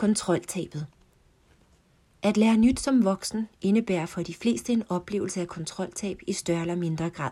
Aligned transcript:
Kontroltabet. 0.00 0.86
At 2.22 2.36
lære 2.36 2.56
nyt 2.56 2.80
som 2.80 3.04
voksen 3.04 3.48
indebærer 3.60 4.06
for 4.06 4.22
de 4.22 4.34
fleste 4.34 4.72
en 4.72 4.82
oplevelse 4.88 5.40
af 5.40 5.48
kontroltab 5.48 6.20
i 6.26 6.32
større 6.32 6.60
eller 6.60 6.74
mindre 6.74 7.10
grad. 7.10 7.30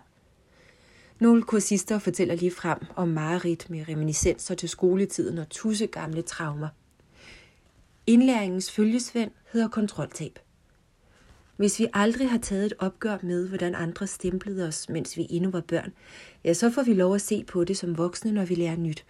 Nogle 1.21 1.43
kursister 1.43 1.99
fortæller 1.99 2.35
lige 2.35 2.51
frem 2.51 2.79
om 2.97 3.09
mareridt 3.09 3.71
med 3.71 3.89
reminiscenser 3.89 4.55
til 4.55 4.69
skoletiden 4.69 5.39
og 5.39 5.49
tusse 5.49 5.87
gamle 5.87 6.23
traumer. 6.23 6.69
Indlæringens 8.07 8.71
følgesvend 8.71 9.31
hedder 9.53 9.69
kontroltab. 9.69 10.39
Hvis 11.57 11.79
vi 11.79 11.87
aldrig 11.95 12.31
har 12.31 12.39
taget 12.39 12.67
et 12.67 12.75
opgør 12.79 13.19
med, 13.23 13.49
hvordan 13.49 13.75
andre 13.75 14.07
stemplede 14.07 14.69
os, 14.69 14.89
mens 14.89 15.17
vi 15.17 15.27
endnu 15.31 15.51
var 15.51 15.61
børn, 15.61 15.93
ja, 16.45 16.55
så 16.55 16.71
får 16.71 16.83
vi 16.83 16.95
lov 16.95 17.15
at 17.15 17.23
se 17.23 17.45
på 17.45 17.65
det 17.65 17.77
som 17.77 17.99
voksne, 17.99 18.33
når 18.33 18.45
vi 18.45 18.55
lærer 18.55 18.77
nyt. 18.77 19.05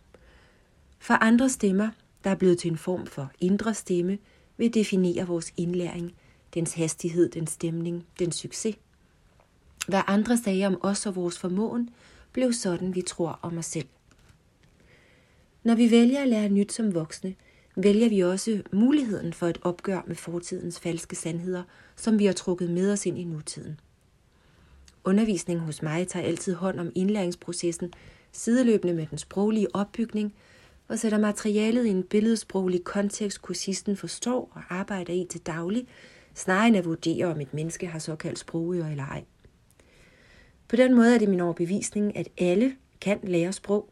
For 0.98 1.14
andre 1.14 1.48
stemmer, 1.48 1.90
der 2.25 2.30
er 2.30 2.35
blevet 2.35 2.59
til 2.59 2.71
en 2.71 2.79
form 2.79 3.07
for 3.07 3.30
indre 3.41 3.75
stemme, 3.75 4.19
vil 4.57 4.75
definere 4.75 5.27
vores 5.27 5.52
indlæring, 5.56 6.15
dens 6.55 6.75
hastighed, 6.75 7.29
dens 7.29 7.51
stemning, 7.51 8.06
dens 8.19 8.37
succes. 8.37 8.77
Hvad 9.88 10.02
andre 10.06 10.37
sagde 10.37 10.66
om 10.66 10.78
os 10.83 11.06
og 11.06 11.16
vores 11.16 11.39
formåen, 11.39 11.91
blev 12.33 12.52
sådan, 12.52 12.95
vi 12.95 13.02
tror 13.02 13.39
om 13.42 13.59
os 13.59 13.66
selv. 13.66 13.89
Når 15.65 15.75
vi 15.75 15.91
vælger 15.91 16.23
at 16.23 16.28
lære 16.28 16.48
nyt 16.48 16.73
som 16.73 16.95
voksne, 16.95 17.34
vælger 17.77 18.09
vi 18.09 18.20
også 18.20 18.62
muligheden 18.73 19.33
for 19.33 19.47
et 19.47 19.59
opgør 19.62 20.03
med 20.06 20.16
fortidens 20.16 20.80
falske 20.80 21.16
sandheder, 21.16 21.62
som 21.97 22.19
vi 22.19 22.27
har 22.27 22.33
trukket 22.33 22.70
med 22.70 22.92
os 22.92 23.06
ind 23.06 23.19
i 23.19 23.25
nutiden. 23.25 23.80
Undervisningen 25.05 25.64
hos 25.64 25.83
mig 25.83 26.09
tager 26.09 26.27
altid 26.27 26.55
hånd 26.55 26.80
om 26.80 26.92
indlæringsprocessen, 26.95 27.92
sideløbende 28.33 28.95
med 28.95 29.06
den 29.06 29.19
sproglige 29.19 29.75
opbygning, 29.75 30.34
og 30.88 30.98
sætter 30.98 31.19
materialet 31.19 31.87
i 31.87 31.91
en 31.91 32.02
billedsproglig 32.02 32.84
kontekst, 32.84 33.42
kursisten 33.42 33.97
forstår 33.97 34.52
og 34.55 34.62
arbejder 34.69 35.12
i 35.12 35.27
til 35.30 35.41
daglig, 35.41 35.87
snarere 36.34 36.69
end 36.69 36.77
at 36.77 36.84
vurdere, 36.84 37.27
om 37.27 37.41
et 37.41 37.55
menneske 37.55 37.86
har 37.86 37.98
såkaldt 37.98 38.39
sprogører 38.39 38.91
eller 38.91 39.05
ej. 39.06 39.25
På 40.69 40.77
den 40.77 40.94
måde 40.94 41.14
er 41.14 41.19
det 41.19 41.28
min 41.28 41.41
overbevisning, 41.41 42.16
at 42.16 42.28
alle 42.39 42.77
kan 43.00 43.19
lære 43.22 43.53
sprog, 43.53 43.91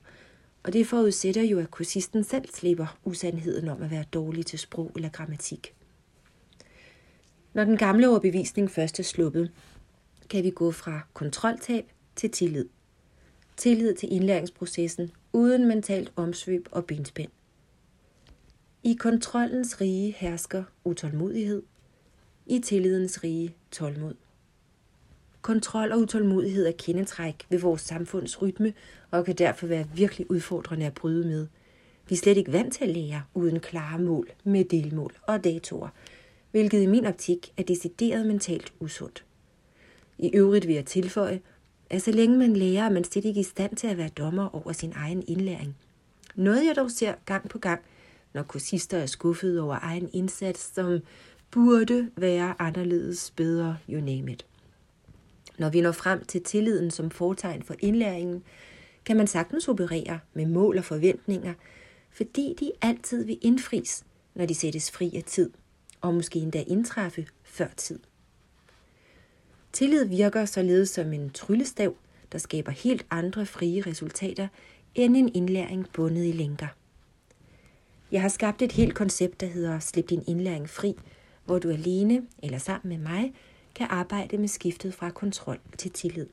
og 0.62 0.72
det 0.72 0.86
forudsætter 0.86 1.42
jo, 1.42 1.58
at 1.58 1.70
kursisten 1.70 2.24
selv 2.24 2.48
slipper 2.54 2.98
usandheden 3.04 3.68
om 3.68 3.82
at 3.82 3.90
være 3.90 4.04
dårlig 4.12 4.46
til 4.46 4.58
sprog 4.58 4.92
eller 4.96 5.08
grammatik. 5.08 5.74
Når 7.54 7.64
den 7.64 7.76
gamle 7.76 8.08
overbevisning 8.08 8.70
først 8.70 8.98
er 8.98 9.02
sluppet, 9.02 9.50
kan 10.30 10.44
vi 10.44 10.50
gå 10.50 10.70
fra 10.70 11.00
kontroltab 11.14 11.92
til 12.16 12.30
tillid. 12.30 12.68
Tillid 13.56 13.94
til 13.94 14.12
indlæringsprocessen 14.12 15.10
uden 15.36 15.68
mentalt 15.68 16.12
omsvøb 16.16 16.68
og 16.72 16.84
benspænd. 16.84 17.30
I 18.82 18.94
kontrollens 18.94 19.80
rige 19.80 20.14
hersker 20.18 20.64
utålmodighed, 20.84 21.62
i 22.46 22.58
tillidens 22.58 23.24
rige 23.24 23.54
tålmod. 23.70 24.14
Kontrol 25.42 25.92
og 25.92 25.98
utålmodighed 25.98 26.66
er 26.66 26.72
kendetræk 26.72 27.46
ved 27.48 27.58
vores 27.58 27.80
samfunds 27.80 28.42
rytme 28.42 28.74
og 29.10 29.24
kan 29.24 29.34
derfor 29.34 29.66
være 29.66 29.88
virkelig 29.94 30.30
udfordrende 30.30 30.86
at 30.86 30.94
bryde 30.94 31.26
med. 31.26 31.46
Vi 32.08 32.14
er 32.14 32.18
slet 32.18 32.36
ikke 32.36 32.52
vant 32.52 32.72
til 32.72 32.84
at 32.84 32.90
lære 32.90 33.22
uden 33.34 33.60
klare 33.60 33.98
mål 33.98 34.30
med 34.44 34.64
delmål 34.64 35.14
og 35.22 35.44
datoer, 35.44 35.88
hvilket 36.50 36.82
i 36.82 36.86
min 36.86 37.06
optik 37.06 37.52
er 37.56 37.62
decideret 37.62 38.26
mentalt 38.26 38.72
usundt. 38.80 39.24
I 40.18 40.30
øvrigt 40.34 40.66
vil 40.66 40.74
jeg 40.74 40.86
tilføje, 40.86 41.40
at 41.90 42.02
så 42.02 42.10
længe 42.10 42.38
man 42.38 42.56
lærer, 42.56 42.84
er 42.84 42.90
man 42.90 43.04
slet 43.04 43.24
ikke 43.24 43.40
i 43.40 43.42
stand 43.42 43.76
til 43.76 43.86
at 43.86 43.98
være 43.98 44.08
dommer 44.08 44.54
over 44.54 44.72
sin 44.72 44.92
egen 44.96 45.24
indlæring. 45.28 45.76
Noget 46.34 46.66
jeg 46.66 46.76
dog 46.76 46.90
ser 46.90 47.14
gang 47.26 47.48
på 47.48 47.58
gang, 47.58 47.80
når 48.34 48.42
kursister 48.42 48.98
er 48.98 49.06
skuffet 49.06 49.60
over 49.60 49.78
egen 49.82 50.10
indsats, 50.12 50.74
som 50.74 51.00
burde 51.50 52.10
være 52.16 52.54
anderledes, 52.58 53.30
bedre, 53.30 53.76
you 53.88 54.00
name 54.00 54.32
it. 54.32 54.46
Når 55.58 55.68
vi 55.68 55.80
når 55.80 55.92
frem 55.92 56.24
til 56.24 56.42
tilliden 56.42 56.90
som 56.90 57.10
fortegn 57.10 57.62
for 57.62 57.74
indlæringen, 57.78 58.42
kan 59.04 59.16
man 59.16 59.26
sagtens 59.26 59.68
operere 59.68 60.20
med 60.34 60.46
mål 60.46 60.78
og 60.78 60.84
forventninger, 60.84 61.54
fordi 62.10 62.54
de 62.60 62.72
altid 62.82 63.24
vil 63.24 63.38
indfries, 63.42 64.04
når 64.34 64.46
de 64.46 64.54
sættes 64.54 64.90
fri 64.90 65.16
af 65.16 65.22
tid, 65.22 65.50
og 66.00 66.14
måske 66.14 66.38
endda 66.38 66.64
indtræffe 66.66 67.26
før 67.44 67.68
tid. 67.76 67.98
Tillid 69.76 70.04
virker 70.04 70.44
således 70.44 70.90
som 70.90 71.12
en 71.12 71.30
tryllestav, 71.30 71.96
der 72.32 72.38
skaber 72.38 72.72
helt 72.72 73.06
andre 73.10 73.46
frie 73.46 73.82
resultater 73.86 74.48
end 74.94 75.16
en 75.16 75.34
indlæring 75.34 75.86
bundet 75.92 76.24
i 76.24 76.32
lænker. 76.32 76.66
Jeg 78.12 78.22
har 78.22 78.28
skabt 78.28 78.62
et 78.62 78.72
helt 78.72 78.94
koncept, 78.94 79.40
der 79.40 79.46
hedder 79.46 79.78
Slip 79.78 80.10
din 80.10 80.24
indlæring 80.26 80.70
fri, 80.70 80.94
hvor 81.44 81.58
du 81.58 81.70
alene 81.70 82.22
eller 82.42 82.58
sammen 82.58 82.88
med 82.88 83.10
mig 83.12 83.34
kan 83.74 83.86
arbejde 83.90 84.38
med 84.38 84.48
skiftet 84.48 84.94
fra 84.94 85.10
kontrol 85.10 85.58
til 85.78 85.90
tillid. 85.90 86.26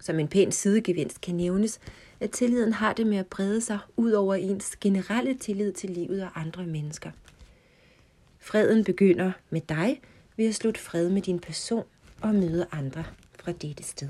Som 0.00 0.18
en 0.18 0.28
pæn 0.28 0.52
sidegevinst 0.52 1.20
kan 1.20 1.34
nævnes, 1.34 1.80
at 2.20 2.30
tilliden 2.30 2.72
har 2.72 2.92
det 2.92 3.06
med 3.06 3.18
at 3.18 3.26
brede 3.26 3.60
sig 3.60 3.78
ud 3.96 4.12
over 4.12 4.34
ens 4.34 4.76
generelle 4.76 5.34
tillid 5.34 5.72
til 5.72 5.90
livet 5.90 6.22
og 6.22 6.40
andre 6.40 6.66
mennesker. 6.66 7.10
Freden 8.38 8.84
begynder 8.84 9.32
med 9.50 9.60
dig 9.60 10.00
ved 10.40 10.48
at 10.48 10.54
slutte 10.54 10.80
fred 10.80 11.08
med 11.08 11.22
din 11.22 11.38
person 11.38 11.84
og 12.20 12.34
møde 12.34 12.66
andre 12.72 13.04
fra 13.40 13.52
dette 13.52 13.82
sted. 13.82 14.08